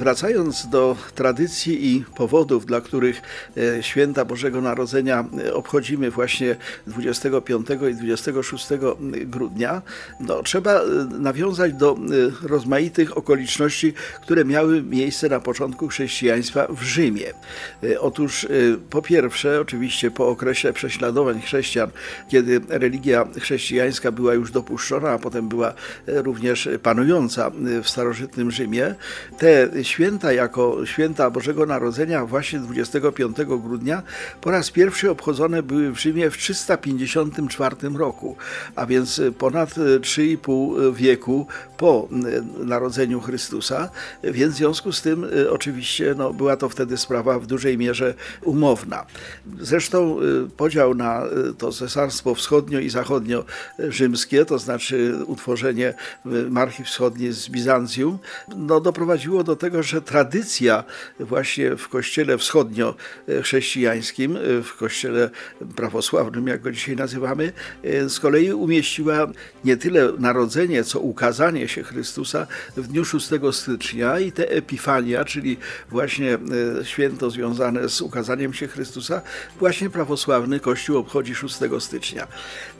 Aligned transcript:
Wracając 0.00 0.68
do 0.68 0.96
tradycji 1.14 1.96
i 1.96 2.04
powodów, 2.16 2.66
dla 2.66 2.80
których 2.80 3.22
e, 3.56 3.82
święta 3.82 4.24
Bożego 4.24 4.60
Narodzenia 4.60 5.24
e, 5.44 5.54
obchodzimy 5.54 6.10
właśnie 6.10 6.56
25 6.86 7.66
i 7.90 7.94
26 7.94 8.68
grudnia, 9.26 9.82
no, 10.20 10.42
trzeba 10.42 10.72
e, 10.72 10.84
nawiązać 11.18 11.72
do 11.72 11.96
rozmaitych 12.42 13.16
okoliczności, 13.16 13.92
które 14.22 14.44
miały 14.44 14.82
miejsce 14.82 15.28
na 15.28 15.40
początku 15.40 15.88
chrześcijaństwa 15.88 16.66
w 16.70 16.82
Rzymie. 16.82 17.26
Otóż 17.98 18.46
po 18.90 19.02
pierwsze, 19.02 19.60
oczywiście 19.60 20.10
po 20.10 20.28
okresie 20.28 20.72
prześladowań 20.72 21.40
chrześcijan, 21.40 21.90
kiedy 22.28 22.60
religia 22.68 23.24
chrześcijańska 23.40 24.12
była 24.12 24.34
już 24.34 24.52
dopuszczona, 24.52 25.10
a 25.10 25.18
potem 25.18 25.48
była 25.48 25.74
również 26.06 26.68
panująca 26.82 27.50
w 27.82 27.88
starożytnym 27.88 28.50
Rzymie, 28.50 28.94
te 29.38 29.68
święta 29.90 30.32
jako 30.32 30.86
święta 30.86 31.30
Bożego 31.30 31.66
Narodzenia 31.66 32.26
właśnie 32.26 32.58
25 32.58 33.36
grudnia 33.46 34.02
po 34.40 34.50
raz 34.50 34.70
pierwszy 34.70 35.10
obchodzone 35.10 35.62
były 35.62 35.90
w 35.90 36.00
Rzymie 36.00 36.30
w 36.30 36.36
354 36.36 37.76
roku, 37.98 38.36
a 38.76 38.86
więc 38.86 39.20
ponad 39.38 39.70
3,5 39.70 40.94
wieku 40.94 41.46
po 41.76 42.08
narodzeniu 42.64 43.20
Chrystusa, 43.20 43.90
więc 44.24 44.54
w 44.54 44.56
związku 44.56 44.92
z 44.92 45.02
tym 45.02 45.26
oczywiście 45.50 46.14
no, 46.18 46.32
była 46.32 46.56
to 46.56 46.68
wtedy 46.68 46.96
sprawa 46.96 47.38
w 47.38 47.46
dużej 47.46 47.78
mierze 47.78 48.14
umowna. 48.42 49.06
Zresztą 49.60 50.18
podział 50.56 50.94
na 50.94 51.22
to 51.58 51.72
cesarstwo 51.72 52.34
wschodnio 52.34 52.78
i 52.78 52.90
zachodnio 52.90 53.44
rzymskie, 53.78 54.44
to 54.44 54.58
znaczy 54.58 55.14
utworzenie 55.26 55.94
marchi 56.50 56.84
wschodniej 56.84 57.32
z 57.32 57.48
Bizancjum, 57.48 58.18
no, 58.56 58.80
doprowadziło 58.80 59.44
do 59.44 59.56
tego, 59.56 59.79
że 59.82 60.02
tradycja 60.02 60.84
właśnie 61.20 61.76
w 61.76 61.88
kościele 61.88 62.38
wschodnio-chrześcijańskim, 62.38 64.38
w 64.62 64.76
kościele 64.76 65.30
prawosławnym, 65.76 66.46
jak 66.46 66.60
go 66.60 66.72
dzisiaj 66.72 66.96
nazywamy, 66.96 67.52
z 68.08 68.20
kolei 68.20 68.52
umieściła 68.52 69.26
nie 69.64 69.76
tyle 69.76 70.12
narodzenie, 70.18 70.84
co 70.84 71.00
ukazanie 71.00 71.68
się 71.68 71.82
Chrystusa 71.82 72.46
w 72.76 72.88
dniu 72.88 73.04
6 73.04 73.28
stycznia 73.52 74.18
i 74.18 74.32
te 74.32 74.50
epifania, 74.50 75.24
czyli 75.24 75.56
właśnie 75.90 76.38
e, 76.80 76.84
święto 76.84 77.30
związane 77.30 77.88
z 77.88 78.00
ukazaniem 78.00 78.54
się 78.54 78.68
Chrystusa, 78.68 79.22
właśnie 79.58 79.90
prawosławny 79.90 80.60
Kościół 80.60 80.98
obchodzi 80.98 81.34
6 81.34 81.56
stycznia. 81.78 82.26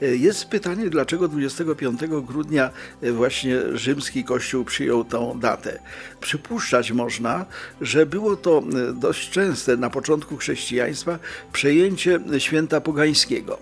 E, 0.01 0.15
jest 0.15 0.45
pytanie, 0.45 0.89
dlaczego 0.89 1.27
25 1.27 1.99
grudnia 2.23 2.69
e, 3.01 3.11
właśnie 3.11 3.57
rzymski 3.73 4.23
Kościół 4.23 4.65
przyjął 4.65 5.03
tą 5.03 5.39
datę. 5.39 5.79
Przypuszczać 6.19 6.90
można, 6.93 7.45
że 7.81 8.05
było 8.05 8.35
to 8.35 8.63
e, 8.89 8.93
dość 8.93 9.29
częste 9.29 9.77
na 9.77 9.89
początku 9.89 10.37
chrześcijaństwa 10.37 11.19
przejęcie 11.53 12.19
święta 12.37 12.81
pogańskiego. 12.81 13.57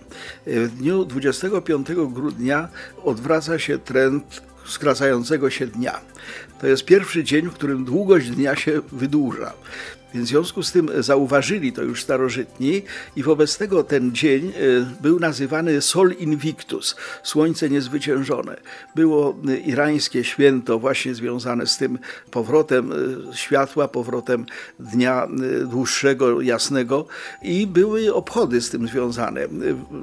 E, 0.48 0.60
w 0.60 0.76
dniu 0.78 1.06
25 1.06 1.88
grudnia 2.14 2.68
odwraca 3.04 3.60
się 3.60 3.80
trend 3.80 4.42
skracającego 4.66 5.50
się 5.50 5.68
dnia. 5.68 6.00
To 6.60 6.68
jest 6.68 6.86
pierwszy 6.86 7.24
dzień, 7.24 7.46
w 7.46 7.54
którym 7.54 7.86
długość 7.86 8.30
dnia 8.30 8.56
się 8.56 8.82
wydłuża. 8.92 9.54
Więc 10.14 10.26
w 10.26 10.30
związku 10.30 10.64
z 10.64 10.72
tym 10.72 10.90
zauważyli 11.00 11.74
to 11.74 11.84
już 11.84 12.04
starożytni 12.04 12.82
i 13.16 13.24
wobec 13.24 13.58
tego 13.58 13.84
ten 13.84 14.16
dzień 14.16 14.48
e, 14.48 14.52
był 15.02 15.20
nazywany 15.20 15.82
Sol 15.82 16.12
Invictus, 16.12 16.96
Słońce 17.24 17.70
Niezwyciężone. 17.70 18.58
Było 18.96 19.36
e, 19.48 19.58
irańskie 19.58 20.24
święto 20.24 20.80
właśnie 20.80 21.16
związane 21.16 21.68
z 21.68 21.78
tym 21.78 22.00
powrotem 22.32 22.92
e, 22.92 22.96
światła, 23.38 23.88
powrotem 23.88 24.46
dnia 24.80 25.28
dłuższego, 25.66 26.42
jasnego 26.42 27.06
i 27.42 27.68
były 27.68 28.14
obchody 28.14 28.62
z 28.62 28.70
tym 28.70 28.88
związane, 28.88 29.48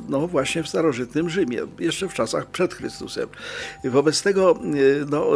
no 0.09 0.29
właśnie 0.29 0.63
w 0.63 0.69
starożytnym 0.69 1.31
Rzymie, 1.31 1.59
jeszcze 1.79 2.09
w 2.09 2.15
czasach 2.15 2.47
przed 2.47 2.75
Chrystusem. 2.75 3.29
Wobec 3.85 4.23
tego 4.23 4.59
no, 5.11 5.31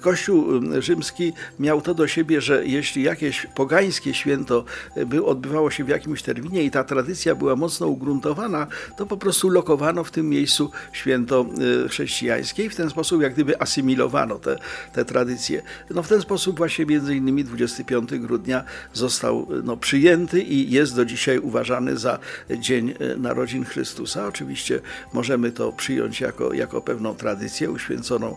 Kościół 0.00 0.53
rzymski 0.78 1.32
miał 1.58 1.80
to 1.80 1.94
do 1.94 2.08
siebie, 2.08 2.40
że 2.40 2.66
jeśli 2.66 3.02
jakieś 3.02 3.46
pogańskie 3.54 4.14
święto 4.14 4.64
e, 4.96 5.06
by 5.06 5.24
odbywało 5.24 5.70
się 5.70 5.84
w 5.84 5.88
jakimś 5.88 6.22
terminie 6.22 6.64
i 6.64 6.70
ta 6.70 6.84
tradycja 6.84 7.34
była 7.34 7.56
mocno 7.56 7.86
ugruntowana, 7.86 8.66
to 8.96 9.06
po 9.06 9.16
prostu 9.16 9.48
lokowano 9.48 10.04
w 10.04 10.10
tym 10.10 10.28
miejscu 10.28 10.70
święto 10.92 11.46
e, 11.84 11.88
chrześcijańskie 11.88 12.64
i 12.64 12.68
w 12.68 12.76
ten 12.76 12.90
sposób 12.90 13.22
jak 13.22 13.34
gdyby 13.34 13.60
asymilowano 13.60 14.38
te, 14.38 14.58
te 14.92 15.04
tradycje. 15.04 15.62
No 15.90 16.02
w 16.02 16.08
ten 16.08 16.20
sposób 16.20 16.56
właśnie 16.56 16.86
między 16.86 17.16
innymi 17.16 17.44
25 17.44 18.10
grudnia 18.18 18.64
został 18.92 19.46
no, 19.64 19.76
przyjęty 19.76 20.42
i 20.42 20.70
jest 20.70 20.96
do 20.96 21.04
dzisiaj 21.04 21.38
uważany 21.38 21.96
za 21.96 22.18
Dzień 22.58 22.94
Narodzin 23.16 23.64
Chrystusa. 23.64 24.26
Oczywiście 24.26 24.80
możemy 25.12 25.52
to 25.52 25.72
przyjąć 25.72 26.20
jako, 26.20 26.52
jako 26.52 26.80
pewną 26.80 27.14
tradycję 27.14 27.70
uświęconą 27.70 28.36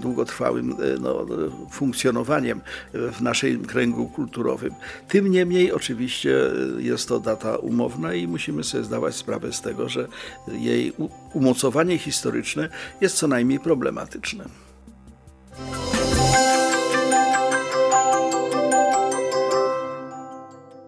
długotrwałym 0.00 0.76
no, 1.00 1.26
funkcjonowaniem 1.70 2.60
w 2.92 3.20
naszym 3.20 3.64
kręgu 3.64 4.08
kulturowym. 4.08 4.74
Tym 5.08 5.30
niemniej 5.30 5.72
oczywiście 5.72 6.36
jest 6.78 7.08
to 7.08 7.20
data 7.20 7.56
umowna 7.56 8.14
i 8.14 8.26
musimy 8.26 8.64
sobie 8.64 8.84
zdawać 8.84 9.14
sprawę 9.14 9.52
z 9.52 9.60
tego, 9.60 9.88
że 9.88 10.08
jej 10.48 10.92
umocowanie 11.32 11.98
historyczne 11.98 12.68
jest 13.00 13.16
co 13.16 13.28
najmniej 13.28 13.60
problematyczne. 13.60 14.44